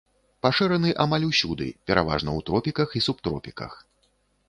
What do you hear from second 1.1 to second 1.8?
усюды,